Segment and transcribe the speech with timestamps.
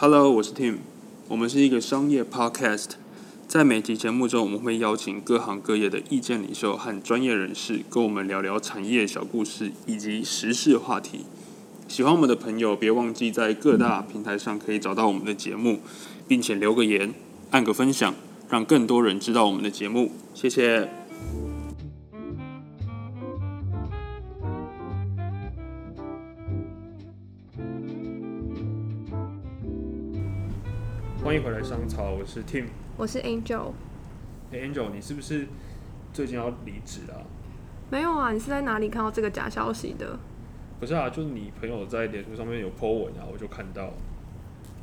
[0.00, 0.76] Hello，我是 Tim，
[1.26, 2.90] 我们是一个商业 Podcast，
[3.48, 11.22] 在每集节目中，我们会邀请各行各业的意见领袖和专业人士，跟我们聊聊产业小故事以及时事话题。
[11.88, 15.80] 喜欢我们的朋友，别忘记在各大平台上可以找到我们的节目，
[16.28, 17.12] 并且留个言、
[17.50, 18.14] 按个分享，
[18.48, 20.12] 让更多人知道我们的节目。
[20.32, 21.07] 谢谢。
[31.38, 32.64] 迎回来商朝，我是 Tim。
[32.96, 33.70] 我是 Angel。
[34.52, 35.46] ，Angel，你是不是
[36.12, 37.22] 最近要离职啊？
[37.90, 40.18] 没有啊，你是在哪里看到这个假消息的？
[40.80, 43.92] 不是啊，就是你朋友在脸书上面有 po 文啊，我就看到。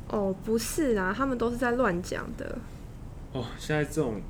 [0.08, 2.58] 哦，不是啊，他们都是在乱讲的。
[3.34, 4.22] 哦，现在这种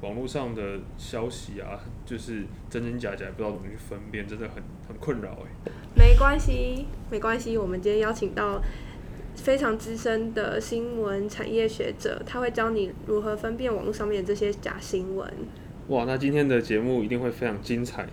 [0.00, 5.70] 网络上的消息啊，就是真真假假，不知道怎么去分辨，真的很很困扰哎。
[5.94, 8.58] 没关系，没关系，我们今天邀请到
[9.36, 15.30] 非常资深的新闻产业学者，他会教你如何分辨网络上面这些假新闻。
[15.88, 18.08] 哇，那今天的节目一定会非常精彩。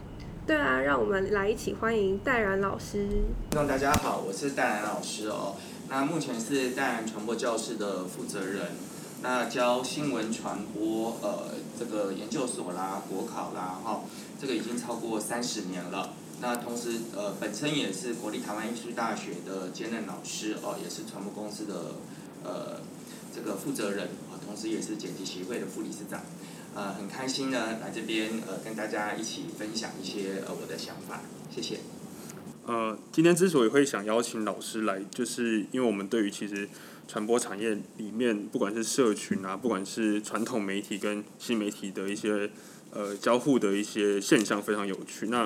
[0.45, 3.07] 对啊，让我们来一起欢迎戴然老师。
[3.49, 5.55] 听众大家好，我是戴然老师哦。
[5.89, 8.65] 那目前是戴然传播教室的负责人，
[9.21, 14.01] 那教新闻传播呃这个研究所啦、国考啦哈，
[14.39, 16.13] 这个已经超过三十年了。
[16.41, 21.95] 那同时呃本身也是国立台湾艺术大学的兼任老师哦，也是传播公司的
[22.43, 22.81] 呃
[23.33, 26.21] 这个负责人啊，同时也是剪辑协会的副理事长。
[26.73, 31.21] 呃，很开心呢，来这边呃跟大家一起分享一些呃我的想法，
[31.53, 31.79] 谢谢。
[32.65, 36.69] 呃，今天之所以会想邀请老师来，就是因为我们对于其实
[37.07, 42.49] 传播产业里面，不管是社群啊，不管是传统媒体跟新媒体的一些
[42.91, 45.27] 呃交互的一些现象非常有趣。
[45.27, 45.45] 那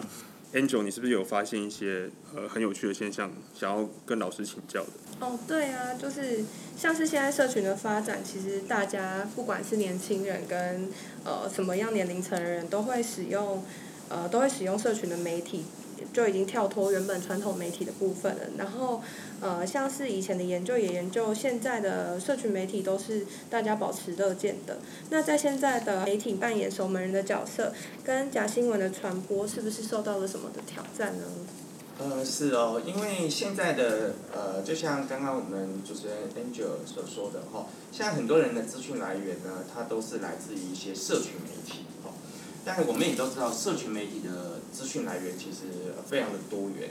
[0.56, 4.89] Angel，你是不是有发现一些呃很有趣的现象，想要跟老师请教的？
[5.20, 6.45] 哦，对啊，就是
[6.78, 10.89] 像是现在社群的发展，其实大家不管是年轻人跟
[11.26, 13.66] 呃什么样年龄层的人，都会使用
[14.08, 15.66] 呃都会使用社群的媒体。
[16.14, 18.42] 就已经跳脱原本传统媒体的部分了。
[18.58, 19.02] 然后，
[19.42, 24.77] 呃，像是以前的研究也研究，现在的社群媒体都是大家保持乐见的。
[25.10, 27.73] 那在现在的媒体扮演守门人的角色，
[28.04, 31.23] 跟假新闻的传播，是不是受到了什么的挑战呢？
[31.98, 41.86] 呃，是哦，因为现在的呃，就像刚刚我们主持人 Angel 所说的哈，现在很多人的资讯来源呢，它都是来自于一些社群媒体。
[42.65, 46.89] 但是我们也都知道，社群媒体的资讯来源其实非常的多元，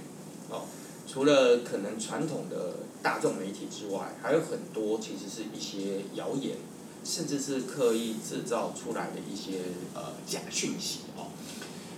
[0.48, 0.62] 哦，
[1.06, 6.56] 除了可能传统的大众媒体之外，还有很多其实是一些谣言，
[7.04, 9.62] 甚至是刻意制造出来的一些
[9.94, 11.26] 呃假讯息哦。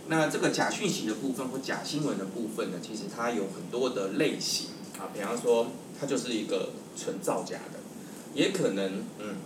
[0.09, 5.67] 那这个假讯息的部分或假新闻的部分呢，其实它有很多的类型啊，比方说
[6.01, 7.81] 它就是一个纯造假的，
[8.33, 9.37] 也可能嗯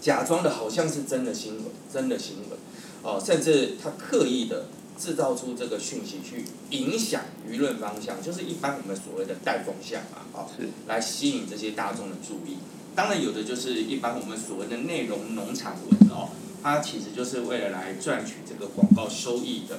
[0.00, 2.58] 假装的好像是真的新闻，真的新闻。
[3.02, 4.66] 哦，甚至他刻意的
[4.98, 10.46] 制造出这个讯息去影响舆论方向，就是一般我们所谓的带风向嘛，哦，
[10.88, 12.56] 来吸引这些大众的注意。
[12.96, 19.78] 当然有的就是一般我们所谓的内容农场文哦，它其实就是为了来赚取这个广告收益的。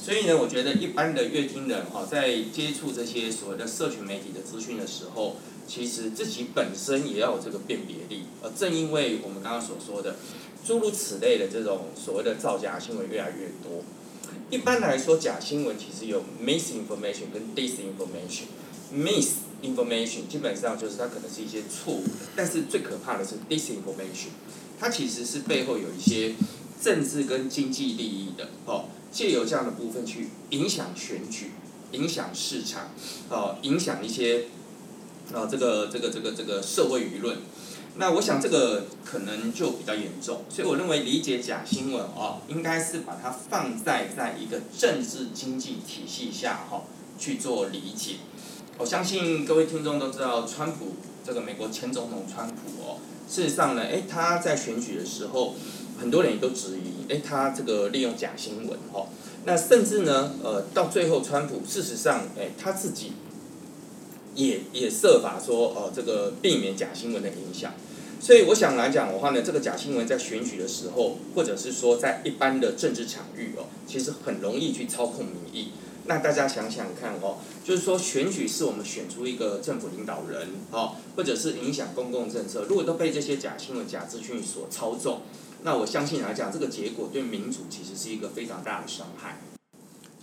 [0.00, 5.36] 所以呢，我觉得一般的乐听人哦，在接触这些所谓的社群媒体的资讯的时候，
[5.66, 8.26] 其实自己本身也要有这个辨别力。
[8.42, 10.14] 而正因为我们刚刚所说的。
[10.64, 13.82] 诸如此类的这种所谓的造假新闻越来越多。
[14.50, 18.44] 一般来说，假新闻其实有 misinformation 跟 disinformation。
[18.94, 24.28] misinformation 基本上就是它可能是一些错误的，但是最可怕的是 disinformation，
[24.78, 26.34] 它其实是背后有一些
[26.80, 31.52] 政治跟经济利益的哦，借由这样的部分去影响选举、
[31.92, 32.90] 影响市场、
[33.30, 34.44] 哦影响一些
[35.32, 37.38] 啊这个这个这个这个社会舆论。
[37.96, 46.84] 那我想这个可能就比较严重，所以我认为理解假新闻哦，应该是把它放在在一个政治经济体系下哈
[47.18, 48.16] 去做理解。
[48.78, 50.94] 我相信各位听众都知道，川普
[51.24, 52.96] 这个美国前总统川普哦，
[53.28, 55.54] 事实上呢，诶，他在选举的时候，
[56.00, 59.08] 很多人也都质疑，诶，他这个利用假新闻哦，
[59.44, 63.12] 那甚至呢，呃，到最后川普事实上，诶，他自己。
[64.34, 67.72] 也也设法说，哦，这个避免假新闻的影响。
[68.20, 75.72] 所以我想来讲的话呢，这个假新闻在选举的时候，或者是说在一般的政治场域哦，其实很容易去操控民意。
[76.06, 85.22] 那大家想想看哦，就是说选举是我们选出一个政府领导人哦，或者是影响公共政策，如果都被这些假新闻、假资讯所操纵，
[85.64, 89.40] 那我相信来讲，这个结果对民主其实是一个非常大的伤害。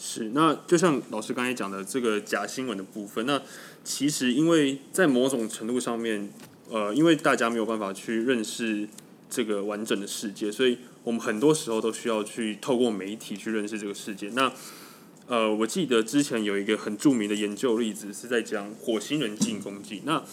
[0.02, 3.42] 是，那就像老师刚才讲的这个假新闻的部分，那
[3.84, 6.30] 其实因为在某种程度上面，
[6.70, 8.88] 呃，因为大家没有办法去认识
[9.30, 14.30] 这个完整的世界，所以我们很多时候都需要去透过媒体去认识这个世界。
[14.30, 14.50] 那
[15.28, 20.02] 呃，我记得之前有一个很著名的研究例子是在讲火星人进攻记。
[20.06, 20.24] 那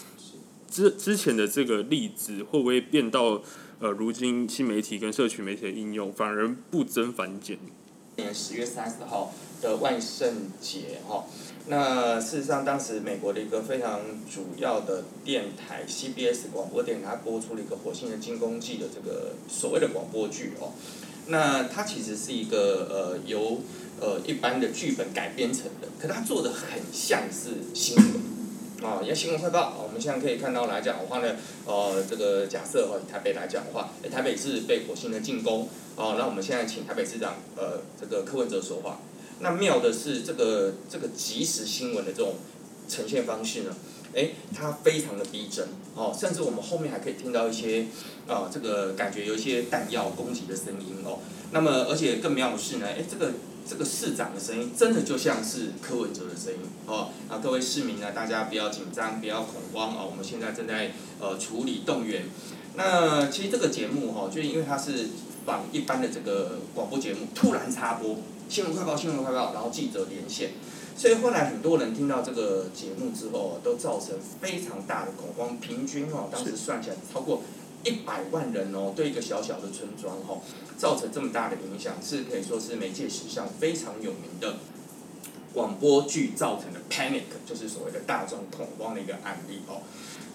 [0.71, 3.43] 之之前的这个例子会不会变到
[3.79, 7.59] 呃，如今新媒体跟社群媒体的应用反而不增反减？
[8.17, 9.31] 年十月三十号
[9.61, 11.25] 的万圣节哈，
[11.67, 20.73] 那事实上当时美国的一个非常主要的电台 CBS 广播电台播出了一个《火星人进攻记》的这个所谓的广播剧哦，
[21.27, 23.61] 那它其实是一个呃由
[24.01, 28.36] 呃一般的剧本改编成的，可它做的很像是新闻。
[28.83, 31.35] 啊，也新闻快报，我们现在可以看到来讲的话呢，
[31.65, 38.99] 呃，这个假设哈，台北来讲的话，台北市被火星人进攻，哦，那我们现在请台北市长，呃，这个柯文哲说话。
[39.39, 42.35] 那妙的是，这个这个即时新闻的这种
[42.87, 43.75] 呈现方式呢，
[44.13, 47.87] 哎，它非常的逼真，哦，甚至我们后面还可以听到一些，
[48.27, 51.17] 啊，这个感觉有一些弹药攻击的声音哦。
[51.51, 53.31] 那么，而且更妙的是呢，哎，这个。
[53.67, 57.09] 这个市长的声音真的就像是柯文哲的声音哦。
[57.27, 60.05] 啊，各位市民呢，大家不要紧张，不要恐慌啊。
[60.05, 62.23] 我们现在正在呃处理动员。
[62.75, 65.07] 那其实这个节目哈，就因为它是
[65.45, 68.17] 仿一般的这个广播节目，突然插播
[68.47, 70.51] 新闻快报，新闻快报，然后记者连线，
[70.95, 75.57] 所以后来很多人听到这个节目之后，都造成非常大的恐慌。
[75.57, 77.41] 平均哦，当时算起来超过
[77.83, 80.41] 一百万人哦，对一个小小的村庄哈。
[80.77, 84.57] 造成这么大的影响，是可以说是媒介史上非常有名的
[85.51, 89.81] 广播剧造成的 panic，就是所谓的大众恐慌的一个案例哦。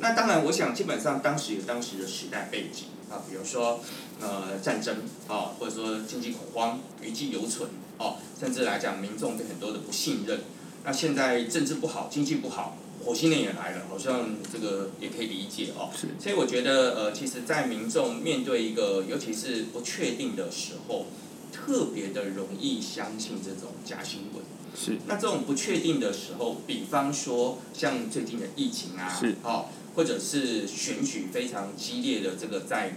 [0.00, 3.78] 那当然，我想基本上当时有当时的时代背景啊，比如说
[4.20, 4.96] 呃战争
[5.28, 10.40] 啊，或者说经济恐慌余悸犹存哦，甚至来讲民众对很多的不信任。
[10.84, 12.76] 那现在政治不好，经济不好。
[13.04, 15.90] 火星人也来了，好像这个也可以理解哦。
[15.94, 21.06] 是所以我觉得，呃，其实，在民众面对一个尤其是不确定的时候，
[21.52, 24.42] 特别的容易相信这种假新闻。
[24.74, 24.98] 是。
[25.06, 32.96] 那这种不确定的时候，比方说像最近的疫情啊，是哦，或者是选举非常激烈的这个在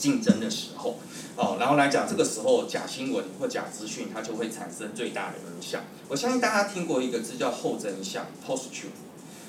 [0.00, 0.98] 竞争的时候。
[1.36, 5.84] 哦，然后来讲，这个时候假新闻或假资讯，它就会产生最大的影响。
[6.08, 8.98] 我相信大家听过一个字叫后真相 （post truth）。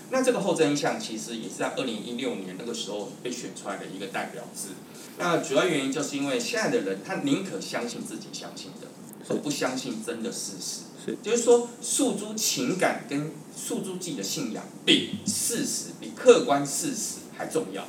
[0.09, 4.69] 那这个后真相其实也是在二零一六年那个时候被选出来的一个代表字。
[5.17, 8.87] 那主要原因就是因为现在的人他宁可相信自己相信的，
[9.27, 10.81] 而不相信真的事实。
[11.05, 17.85] 是，就是说诉诸情感跟诉诸自己的信仰，比事实、比客观事实还重要。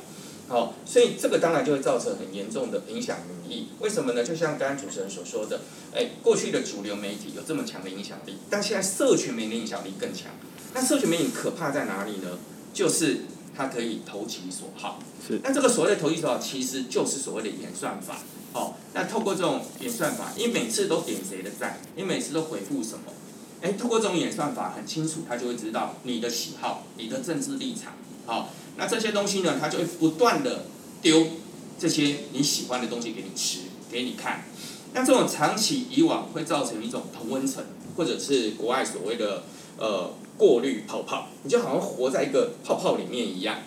[0.53, 3.69] 好，所以这个当然就会造成很严重的影响民意。
[3.79, 4.23] 为什么呢？
[4.23, 5.61] 就像刚刚主持人所说的，
[5.91, 10.27] 哎，过去的主流媒体有这么强的影响力，但现在社群媒体影响力更强。
[10.75, 12.37] 那社群媒体可怕在哪里呢？
[12.71, 13.21] 就是
[13.57, 14.99] 它可以投其所好。
[15.27, 15.39] 是。
[15.43, 18.19] 那这个所谓的投其所好，其实就是所谓的演算法。
[18.53, 23.11] 哦，那透过这种演算法，你每次都点谁的赞，你每次都回复什么？
[23.63, 27.93] 哎，透过这种演算法，很清楚，他就会知道你的喜好、你的政治立场。
[28.27, 28.51] 好。
[28.77, 30.65] 那这些东西呢，它就会不断的
[31.01, 31.27] 丢
[31.79, 33.59] 这些你喜欢的东西给你吃，
[33.91, 34.45] 给你看。
[34.93, 37.63] 那这种长期以往会造成一种同温层，
[37.95, 39.43] 或者是国外所谓的
[39.77, 43.57] 呃过滤泡泡，你就好像活在一个泡泡里面一样。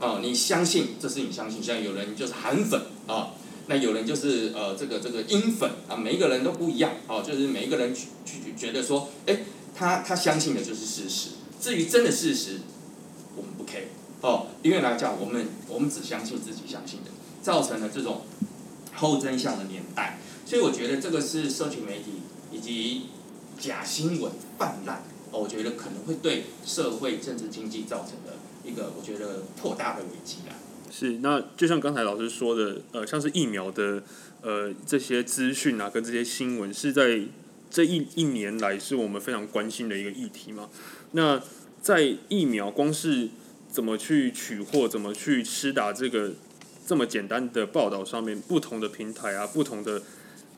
[0.00, 3.30] 哦，你相信这是你相信，像有人就是韩粉啊，
[3.68, 9.38] 那有人就是呃这个这个英粉啊，每一个人都不一样哦，就是每一个人去去觉得说，哎，
[9.74, 12.60] 他他相信的就是事实，至于真的事实，
[13.36, 13.84] 我们不 care。
[14.24, 17.10] 哦，因为来讲，我们我们只相信自己相信的，
[17.42, 18.22] 造成了这种
[18.94, 23.02] 后真相的年代，所以我觉得这个是社群媒体以及
[23.60, 30.56] 假新闻泛滥，我觉得可能会对社会、政治、经济造成的一个我觉得扩大的危机啊。
[30.90, 34.02] 是，那就像刚才老师说的，呃，像是疫苗的
[34.40, 37.20] 呃这些资讯啊，跟这些新闻，是在
[37.70, 40.70] 这一一年来是我们非常关心的一个议题嘛。
[41.12, 41.42] 那
[41.82, 43.28] 在疫苗光是
[43.74, 44.86] 怎么去取货？
[44.86, 46.30] 怎么去施打这个
[46.86, 50.00] 这么简单的报道上面，不同的平台啊，不同的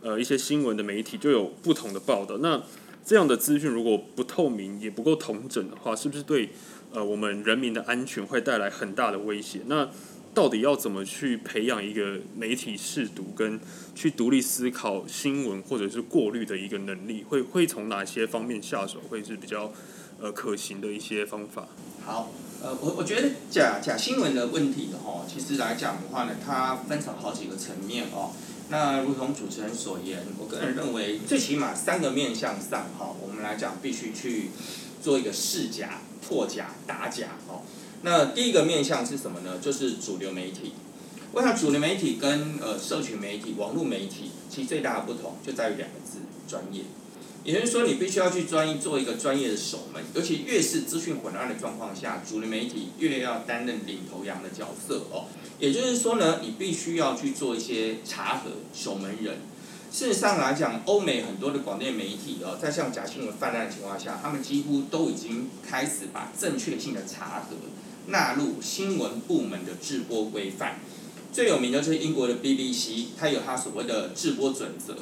[0.03, 2.37] 呃一些新闻的媒体就有不同的报道。
[2.37, 2.63] 那
[3.07, 6.51] 这样的资讯如果不透明，也不够统整的话，是不是对
[6.93, 9.61] 呃我们人民的安全会带来很大的威胁？
[9.67, 9.89] 那
[10.35, 13.59] 到底要怎么去培养一个媒体试读跟
[13.95, 17.25] 去独立思考新闻或者是过滤的一个能力？
[17.25, 19.01] 会会从哪些方面下手？
[19.09, 19.73] 会是比较
[20.21, 21.67] 呃可行的一些方法？
[22.07, 22.31] 好。
[22.63, 28.31] 呃，我我觉得假假新闻的问题哈，其实来讲的话呢，它分成好几个层面哦。
[28.71, 34.51] 那如同主持人所言，我个人认为，最起码三个面向上哈，我们来讲必须去
[35.03, 37.61] 做一个试假、破假、打假哦。
[38.03, 39.59] 那第一个面向是什么呢？
[39.61, 40.73] 就是主流媒体。
[41.33, 46.85] 我想主流媒体跟呃社群媒体、网络媒体，其实最大的不同就在于两个字：专业。
[47.47, 55.27] 也就是说，你必须要去专一做一个专业的守门，尤其越是资讯混乱的状况下，主流媒体越要担任领头羊的角色哦。
[55.61, 59.39] 也就是说呢，你必须要去做一些查核守门人。
[59.93, 67.57] 事实上来讲，欧美很多的广电媒体哦，在像假新闻泛滥的情况下，他们几乎都已经开始把正确性的查核
[68.09, 70.81] 纳入新闻部门的制播规范。
[71.33, 74.97] 最有名的就是英国的 BBC，它有它所谓的制播准则。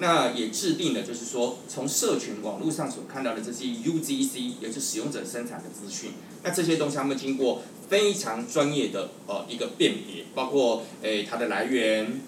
[0.00, 6.12] 那也制定了，就是说，从社群网络上所看到的这些 UGC，也就是使用者生产的资讯，
[6.44, 12.20] 那这些东西他们经过非常专业的呃一个辨别，包括诶它的来源，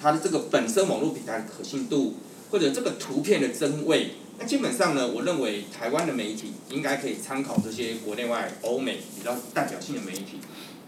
[0.00, 2.14] 它的这个本身网络平台的可信度，
[2.52, 10.38] 或者这个图片的真伪，那基本上呢，我认为台湾的媒体应该可以参考这些国内外欧美比较代表性的媒体，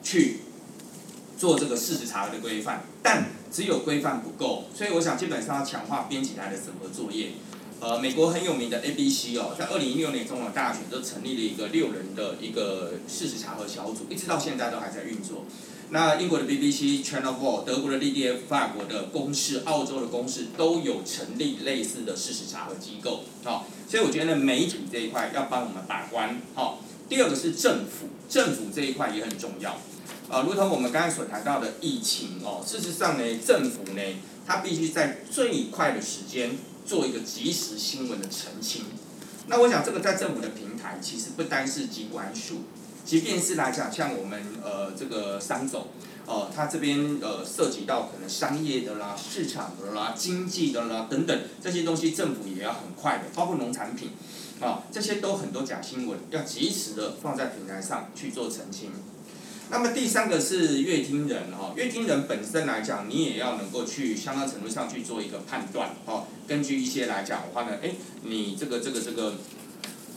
[0.00, 0.36] 去
[1.36, 3.39] 做这个事实查的规范，但。
[3.50, 7.30] 只有规范不够，所以我想基本上要强化编辑台的整合作业。
[7.80, 15.44] 呃，美国很有名的 ABC 哦，在二零一六年中统大选都成立了一个六人的一个事实查核小组，一直到现在都还在运作。
[15.88, 23.24] 那英国的 BBC、Channel Four、德国的 DDF、法国的公司、澳洲的公司都有成立类似的事实查核机构。
[23.42, 26.40] 好，所以我觉得媒体这一块要帮我们把关。
[26.54, 29.78] 好，第二个是政府，政府这一块也很重要。
[30.30, 34.02] 啊，如同我们刚才所谈到的疫情哦，事实上呢，政府呢，
[34.46, 36.56] 它必须在最快的时间
[36.86, 38.84] 做一个及时新闻的澄清。
[39.48, 42.58] 那我想，这个在政府的平台，其实不单是机关署，
[43.04, 45.88] 即便是来讲，像我们呃这个商总，
[46.26, 54.10] 哦，它这边呃涉及到可能商业的啦、市场的啦、经济的啦等等这些东西，政府也要很快的，包括农产品，
[54.60, 58.92] 啊，这些都很多假新闻，要及时的放在平台上去做澄清。
[59.70, 66.26] 那么第三个是乐听人哈，乐听人本身来讲，你也要能够去相当程度上去做一个判断哦。
[66.48, 67.92] 根据一些来讲的话呢，哎，
[68.24, 69.34] 你这个这个这个，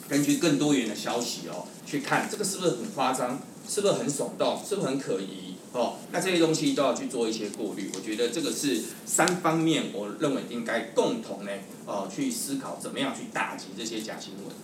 [0.10, 5.98] 根据更多元的消息哦，去看这个是不是很夸张，是不是很耸动，是不是很可疑哦？
[6.12, 7.92] 那这些东西都要去做一些过滤。
[7.94, 11.52] 我觉得这个是三方面，我认为应该共同呢，
[11.86, 14.56] 哦，去思考怎么样去打击这些假新闻。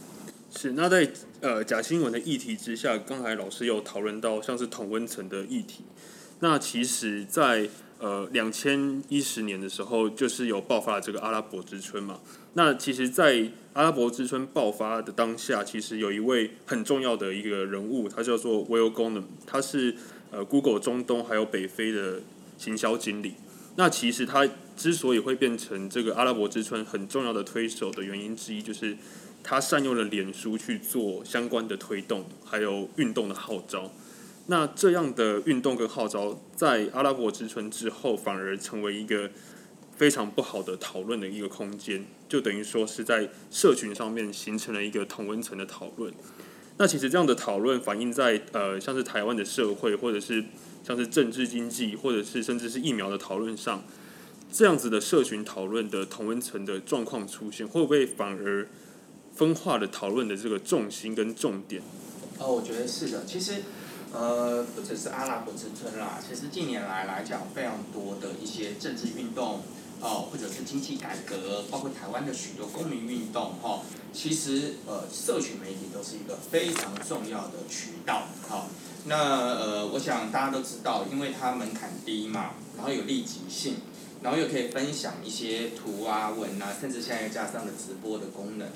[0.56, 1.08] 是，那在
[1.42, 5.84] 呃假新闻的议题之下，刚才老师有讨论到像是同温层的议题。
[6.40, 12.20] 那其实，在呃两千一十年的时候，就是有爆发了这个阿拉伯之春嘛。
[12.54, 19.96] 那其实，在阿拉伯之春爆发的当下，其实有一位很重要的一个人物，他叫做 Will g o 他是
[20.32, 22.22] 呃 Google 中东还有北非的
[22.58, 23.36] 行销经理。
[23.76, 28.98] 那其实他之所以会变成这个阿拉伯之春很重要的推手的原因之一，就是。
[29.44, 33.92] 他善用了脸书去做相关的推动，还有运动的号召。
[34.48, 39.30] 那这样的运动跟号召，在阿拉伯之春之后，反而成为一个
[39.96, 46.12] 非常不好的讨论的一个空间，就等于说是在社群上面形成了一个同温层的讨论。
[46.78, 50.44] 那其实这样的讨论反映在呃，像是台湾的社会，或者是
[50.84, 53.84] 像是政治经济，或者是甚至是疫苗的讨论上，
[54.52, 58.68] 这样子的社群讨论的同温层的状况出现，会不会反而？
[59.40, 61.82] 分化的讨论的这个重心跟重点。
[62.38, 63.24] 哦，我觉得是的。
[63.26, 63.64] 其实，
[64.12, 69.62] 呃，不只是阿拉伯之春啦，其实近年来来讲，非常多的一些政治运动，
[70.02, 73.80] 哦，或者是经济改革，包括台湾的许多公民运动，哈，
[74.12, 78.68] 其实呃，社群媒体都是一个非常重要的渠道，哈。
[79.06, 83.76] 那呃，我想大家都知道，因为它门槛低嘛，然后有立即性。
[84.22, 88.68] 然后又可以分享一些图啊、文啊，甚至现在加上了直播的功能，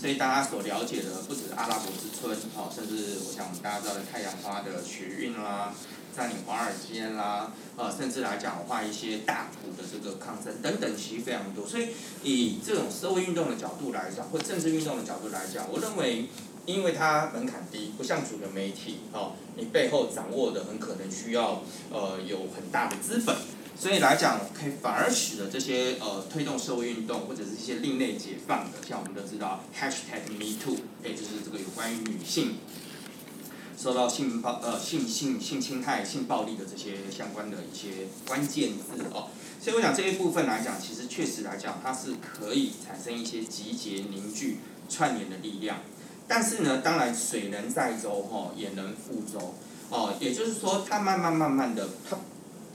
[0.00, 5.72] 所以大家所了解的不止阿拉伯之春，哦，甚至我想大家知道的太阳花的学运啦，
[6.14, 11.66] 占领华尔街啦，呃，甚至来讲话一些大股的这个抗争等等，其实非常多。
[11.66, 11.88] 所以
[12.22, 16.28] 以这种社会运动的角度来讲，或政治运动的角度来讲，我认为，
[16.66, 23.34] 因为它门槛低，不像主流媒体，哦，你背后掌握的很可能需要呃有很大的资本。
[23.76, 32.54] 所以来讲，可以反而使得这些呃推动社会运动或者是一些另类解放的，像我们都知道 hashtag，#MeToo，哎，就是这个有关于女性
[33.76, 39.28] 受到性暴呃性性性侵害、性暴力的这些相关的一些关键字哦。
[39.60, 45.78] 所以我想这一部分来讲，其实确实来讲，它是可以产生一些集结、凝聚、串联的力量。
[46.28, 49.56] 但是呢，当然水能载舟哈，也能覆舟
[49.90, 50.14] 哦。
[50.20, 52.16] 也就是说，它慢慢慢慢的，它。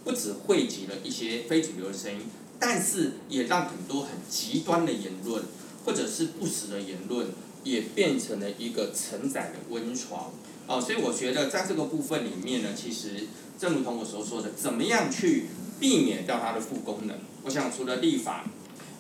[0.04, 2.22] 不止汇集了一些非主流的声音，
[2.60, 5.44] 但是也让很多很极端的言论，
[5.86, 7.28] 或者是不实的言论，
[7.64, 10.32] 也变成了一个承载的温床。
[10.68, 13.28] 哦，所以我觉得在这个部分里面呢，其实
[13.60, 15.48] 正如同我所说的，怎么样去
[15.80, 17.18] 避免掉它的副功能？
[17.44, 18.46] 我想除了立法，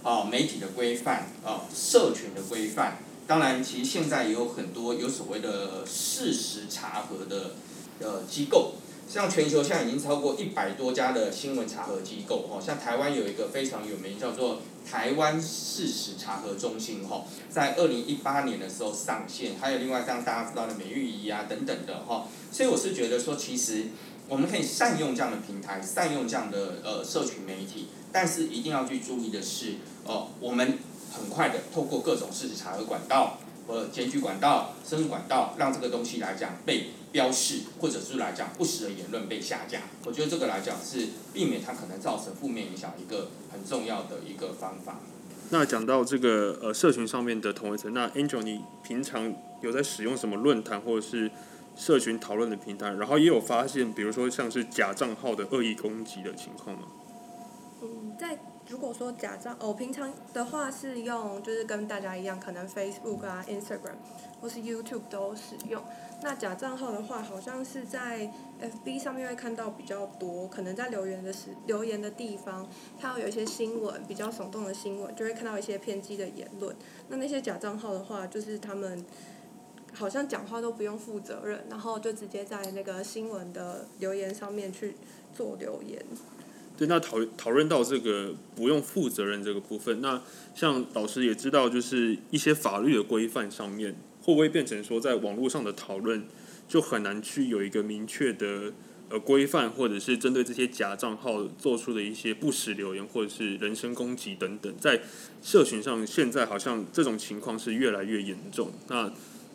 [0.03, 7.55] 哦，媒体的规范，哦，社群的规范，当然，其实现在也有很多有所谓的事实查核的
[7.99, 8.73] 呃机构。
[9.09, 23.85] 像全球现在已经超过一百多家的新闻查核机构，哦，像台湾有一个非常有名叫做台湾事实查核中心，哈，在二零一八年的时候上线，还有另外像大家知道的美玉仪啊等等的，哈，所以我是觉得说，其实
[24.27, 30.77] 我们可以善用这样的平台，善用这样的呃社群媒体，但是一定要去注意的是，哦，我们
[31.11, 33.39] 很快的透过各种事实查核管道。
[33.67, 39.81] 和，检举管道、申诉管道，让这个东西来讲被标示，或者是来讲不实的言论被下架。
[40.05, 44.99] 我觉得这个来讲是避免它可能造成负面影响一个很重要的一个方法。
[45.49, 51.31] 那讲到这个呃社群上面的同位层，那 Angel 你平常有在使用什么论坛或者是
[51.75, 52.91] 社群讨论的平台？
[52.91, 56.83] 然后也有发现，比如说像是假账号的恶意攻击的情况吗？
[57.81, 58.37] 嗯，在。
[58.69, 63.95] 如果说假账，哦，平常的话是用，就是跟大家一样，可能 Facebook 啊、Instagram
[64.39, 65.83] 或是 YouTube 都使用。
[66.21, 68.29] 那假账号的话，好像是在
[68.61, 72.67] FB 上面会看到比较多，可能在留言的时留言的地方，
[72.99, 76.75] 看到有一些新闻比较耸动的新闻，就会看到一些偏激的言论。
[77.07, 79.05] 那那些假账号的话，就是他们
[79.93, 84.95] 好像讲话都不用负责任，然后就直接在那个新闻的留言上面去
[85.33, 86.03] 做留言。
[86.77, 90.21] 对，那讨讨论到这个不用负责任这个部分，那
[90.53, 93.95] 像老师也知道，就是一些法律的规范上面，
[94.29, 96.25] 会不会变成说，在网络上的讨论
[96.67, 98.71] 就很难去有一个明确的
[99.09, 105.01] 呃规范，或者是针对这些假账号做出的一些不实留言，或者是人身攻击等等，在
[105.41, 108.71] 社群上现在好像这种情况是越来越严重。
[108.87, 109.11] 那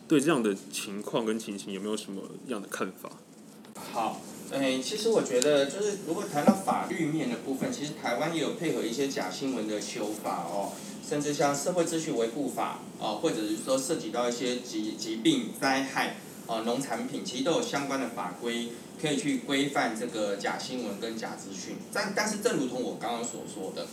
[0.09, 3.11] 对这样的情况跟情形，有没有什么样的看法？
[3.93, 4.21] 好。
[4.53, 6.74] 哎，其实我觉得，就是如果谈到法
[7.05, 10.73] 面的部分，其实台湾也有配合一些假新闻的修法哦，
[11.09, 18.69] 甚至像社会秩序维护法哦，或者是说涉及到一些疾疾病灾害哦，农产品，其实都有相关的法规
[19.01, 21.77] 可以去规范这个假新闻跟假资讯。
[21.93, 23.87] 但但是，正如同我刚刚所说的，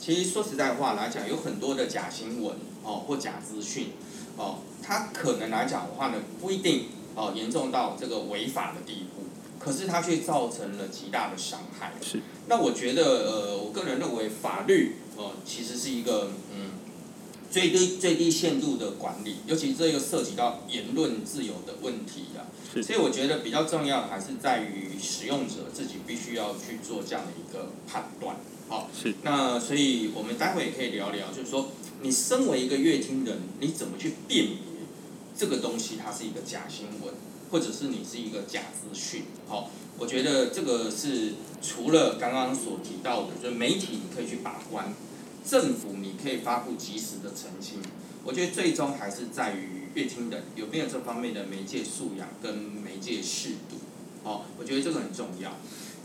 [0.00, 3.88] 其实说实在话来讲，有很多的假新闻哦或假资讯
[4.36, 9.24] 哦，它可能来讲的话呢，不一定哦严重到这个违法的地步。
[9.58, 11.92] 可是它却造成了极大的伤害。
[12.00, 12.20] 是。
[12.46, 16.70] 那我觉得，呃，我个人认为法律，呃，其实是一个嗯
[17.50, 22.46] 最低最低限度的管理，尤其这又涉及到言论自由的问题啊。
[22.72, 22.82] 是。
[22.82, 28.36] 所以我觉得比较重要的还是在于使用者自己必须要去做这样的一个判断。
[28.68, 28.88] 好。
[28.98, 29.14] 是。
[29.22, 31.68] 那所以我们待会也可以聊聊，就是说，
[32.00, 34.56] 你身为一个乐听人，你怎么去辨别
[35.36, 37.14] 这个东西它是一个假新闻？
[37.50, 44.94] 或者是你是一个假资讯，好，我觉得这个是除了刚刚所提到的，就是媒体你可以去把关，
[45.44, 47.80] 政府你可以发布及时的澄清，
[48.24, 53.76] 我觉得最终还是在于乐听人有没有这方面的媒介素养跟媒介适度，
[54.22, 55.56] 好，我觉得这个很重要。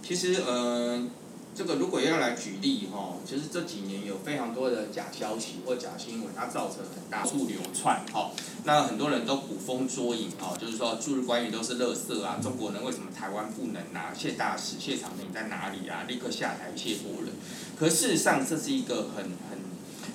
[0.01, 1.07] 其实，呃。
[1.55, 8.31] 这个如果要来举例哈，其实这几年有非常多的假消息或假新闻，它造成很大处流窜哈。
[8.63, 14.11] 那很多人都捕风捉影哈，就是说驻日关羽都是垃圾啊，中国人为什么台湾不能啊？
[14.17, 16.05] 谢大使、谢长廷在哪里啊？
[16.07, 17.33] 立刻下台谢国人。
[17.77, 19.59] 可事实上这是一个很很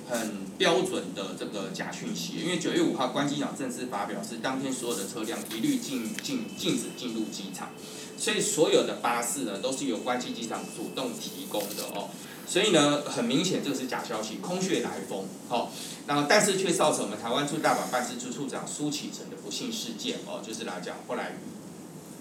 [0.09, 7.69] 很标准的这个假讯息，因为九月五号关机场正式发表是当天所有的车辆一律禁禁禁止进入机场。
[8.19, 12.09] 所以所有的巴士呢，都是由关西机场主动提供的哦。
[12.45, 15.25] 所以呢，很明显这是假消息，空穴来风。
[15.47, 15.71] 好，
[16.07, 21.37] 那但是却造成我们台湾驻大阪办事处处长苏启成的不幸事件哦，就是来讲后来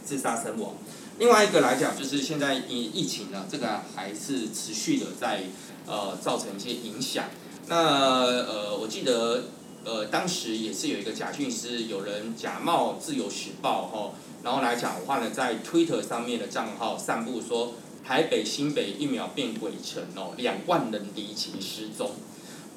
[0.05, 0.75] 自杀身亡。
[1.19, 5.45] 另外一个来讲，就是现在疫疫情呢，这个还是持续的在
[5.87, 7.25] 呃造成一些影响。
[7.67, 9.45] 那呃，我记得
[9.85, 14.13] 呃当时也是有一个假讯是有人假冒自由时报哈。
[14.43, 17.75] 然后来讲的话呢，在 Twitter 上面的账号散布说，
[18.07, 22.13] 台北新北一秒变鬼城哦，两万人离奇失踪，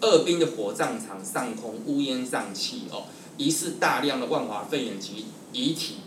[0.01, 3.05] 二兵的火葬场上空乌烟瘴气哦，
[3.37, 5.97] 疑似大量的万华肺炎及遗体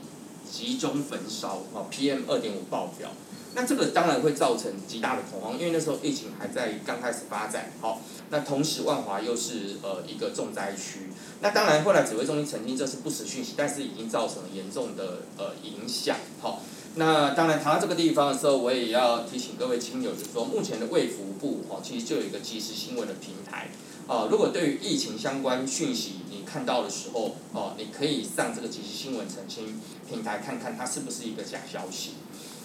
[0.50, 3.10] 集中焚烧哦，PM 二点五爆表。
[3.56, 8.00] 那这个当然会造成极大的恐慌，因为那时候疫情还在刚开始发展，好，
[8.34, 11.08] 那同时万华又是呃一个重灾区，
[11.40, 16.60] 那当然后来指挥中心澄清这是不实讯息，但是已经造成了严重的呃影响，好，
[16.96, 23.68] 那当然谈到这个地方的时候，我也要提醒各位亲友，就是说目前的卫福部哦，其实就有一个即时新闻的平台，
[24.08, 32.14] 哦，如果对于疫情相关讯息你看到的时候，哦，你可以上这个即时新闻澄清平台看看它是不是一个假消息。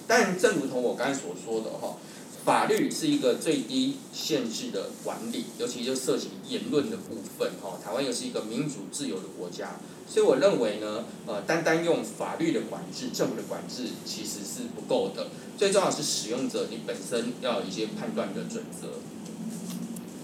[0.07, 1.95] 但正如同我刚才所说的哈，
[2.45, 7.77] 法律是一个最低限制的管理，尤其就涉及言论的部分哈。
[7.83, 15.27] 台湾又是一个民主自由的国家，所以我认为呢，呃，单单用法律的管制、政府的管制其实是不够的。
[15.57, 18.87] 最重要是使用者你本身要有一些判断的准则。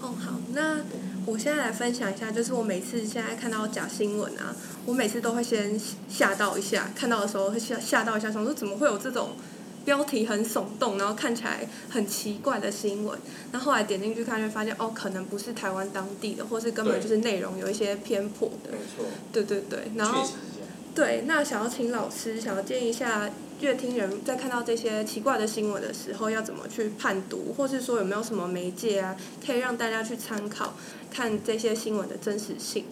[0.00, 0.80] 哦，好，那
[1.26, 9.30] 我现在来分享一下，就是我每次现在看到假新闻啊，我每次都会先吓到一下，看到的时候会吓吓到一下，想说怎么会有这种
[9.86, 13.18] 标题很耸动，然后看起来很奇怪的新闻，
[13.52, 18.72] 那后来点进去看，就发现哦，可能不是台湾当地的，或是根本就是内容有一些偏颇的。
[18.72, 19.06] 没错。
[19.32, 20.28] 对对对，然后
[20.94, 23.30] 对，那想要请老师，想要建议一下。
[23.58, 30.74] 乐听人在看到这些奇怪的新闻的时候，要怎么去判读，或是说有没有什么媒介啊，可以让大家去参考，
[31.10, 32.84] 看这些新闻的真实性？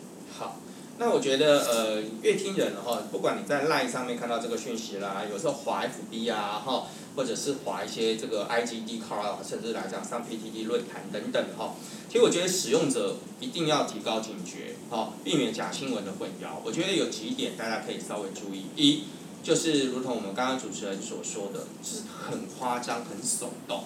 [0.98, 11.74] 那我觉得呃，乐听人哈，不管你在 LINE 上面看到这个讯息啦，有时候滑 FB 啊哈，或者是滑一些这个 IGD card，甚至来讲上 PTT 论坛等等哈，
[12.09, 16.59] 其实我觉得使用者一定要提高警觉，哈，避免假新闻的混淆。
[16.64, 19.04] 我觉得有几点大家可以稍微注意，一。
[19.42, 23.85] 就是如同我们刚刚主持人所说的，是很夸张、很耸动，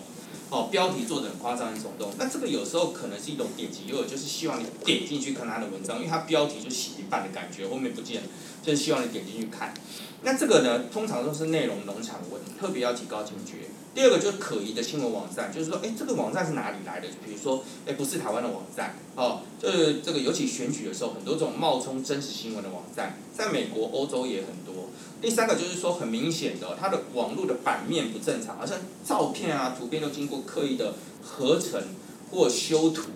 [0.51, 2.11] 哦，标题做的很夸张、很耸动。
[2.19, 8.29] 那这个有时候可能是一种点击诱饵，就是希望你点进去看他的文章，因为他标题就写一半的感觉，后面不见了，
[8.63, 9.75] 就是希望你点进去看。
[10.23, 13.69] 那这个呢，通常都是内容农场文，特别要提高警觉。
[13.95, 17.09] 第二个就是可疑的新闻网站，就是说，哎，这个网站是哪里来的？
[17.25, 24.91] 比如说，哎，不是台湾的网站，哦，就是这个尤其选举的时候，很多这种冒充真实新闻的网站，在美国、欧洲也很多。
[25.21, 31.83] 第三个就是说，很明显的，它的网络的版面不正常，好像照片啊、图片都经过刻意的合成
[32.31, 33.11] 或修图，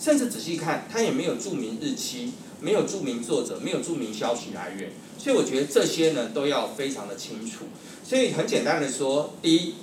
[0.00, 4.92] 甚至仔细看，它也没有注明日期，没有注明作者，没有注明消息来源。
[5.18, 7.64] 所以我觉得这些呢，都要非常的清楚。
[8.04, 9.74] 所以很简单的说，第一。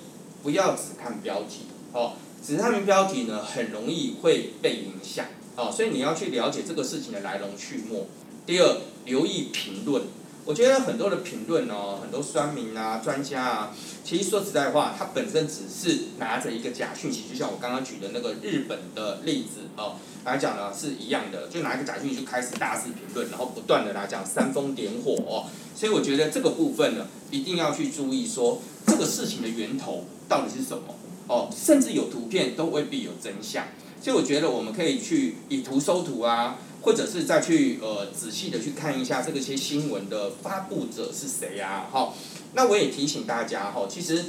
[0.47, 5.25] 不要只看标题，哦，只看标题呢，很容易会被影响，
[5.57, 7.99] 哦，所以你要去了解这个事情的来龙去脉。
[8.45, 10.03] 第二，留意评论，
[10.47, 30.05] 我觉得很多的评论哦，很多酸民啊、专家啊，其实说实在话，他本身只是拿着一个假讯息，就像我刚刚举的那个日本的例子哦来讲呢，是一样的，就拿一个假讯息就开始大肆评论，然后不断的来讲煽风点火哦，所以我觉得这个部分呢，一定要去注意说这个事情的源头。
[30.29, 30.95] 到底是什么？
[31.27, 33.65] 哦，甚至有图片都未必有真相，
[34.01, 41.87] 所以我觉得我们可以去以图搜图啊，或者是再去呃仔细的去看一下这个些新闻的发布者是谁呀？
[41.91, 42.13] 哈，
[42.53, 44.23] 那我也提醒大家哈，其实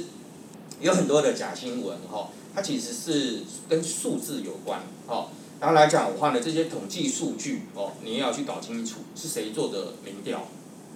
[0.81, 5.29] 有很多的假新闻哈，它其实是跟数字有关哦。
[5.61, 10.47] 然后来讲的话呢，这些统计数据哦，你要去搞清楚是谁做的民调，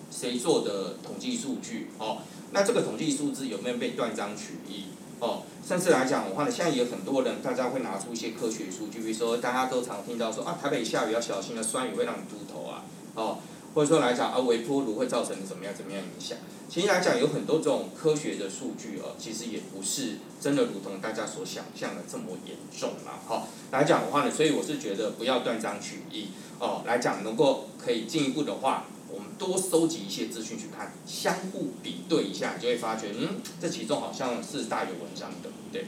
[0.09, 2.19] 谁做的统计数据哦。
[2.51, 4.85] 那这个统计数字有没有被断章取义？
[5.23, 12.83] 哦，甚至来讲的话呢，现在有很多人，大家会拿出一些科学数据，比如说大家都常听到说啊，台北下雨要小心啊，酸雨会让你秃头啊，
[13.15, 13.37] 哦，
[13.73, 16.37] 或者说来讲啊，微波炉会造成怎么样怎么样影响？
[16.67, 28.87] 其实来讲有很多这种科学的数据哦，其实也不是真的如同大家所想象的这么严重嘛，好，来讲的话呢，所以我是觉得不要断章取义，哦，来讲能够可以进一步的话。
[29.13, 35.85] 我们多收集一些资讯去看，相互比对一下，你就会发觉，嗯，这其中好像是大有文章的，对。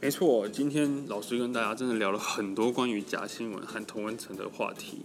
[0.00, 5.02] 没错，今天老师跟大家真的聊了很多关于假新闻和同文层的话题。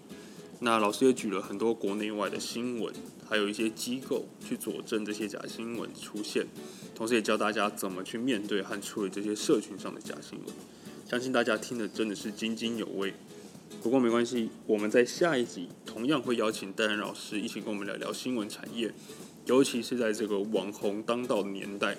[0.62, 2.92] 那老师也举了很多国内外的新闻，
[3.30, 6.48] 还有一些机构去佐证这些假新闻出现，
[6.96, 10.56] 同时也教大家怎么去面对和处理这些社群上的假新闻。
[11.08, 13.14] 相信大家听的真的是津津有味。
[13.82, 18.92] 不过没关系，我们在下一集同样会邀请戴安老师一起跟我们聊聊新闻产业，
[19.46, 21.96] 尤其是在这个网红当道的年代，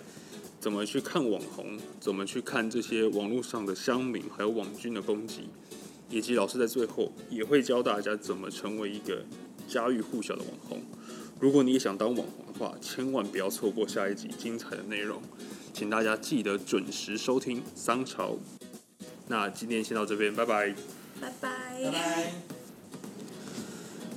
[0.58, 5.48] 怎么去看网红，怎么去看这些网络上的乡民还有网军的攻击，
[6.10, 9.24] 以及老师在最后也会教大家怎么成为一个
[9.68, 10.82] 家喻户晓的网红。
[11.38, 15.22] 如果你也想当网红的话，千万不要错过下一集精彩的内容，
[15.72, 18.36] 请大家记得准时收听桑潮。
[19.28, 20.74] 那今天先到这边，拜拜。
[21.18, 21.65] 拜拜。
[21.82, 22.32] 拜拜。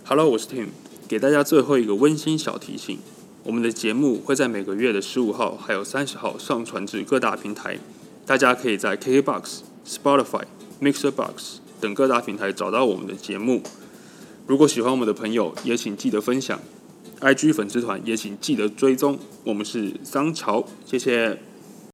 [0.06, 0.68] Hello，我是 Tim，
[1.08, 3.00] 给大家最后一个温馨小提醒：
[3.44, 7.78] 我们的节目会在每个月的十五号还有三十号上传至各大平台，
[8.26, 10.44] 大家可以在 KKBOX、Spotify、
[10.82, 13.62] Mixer Box 等各大平台找到我们的节目。
[14.48, 16.60] 如果喜欢我们的朋友，也请记得分享。
[17.20, 19.20] IG 粉丝团也请记得追踪。
[19.44, 21.38] 我们是桑潮，谢谢。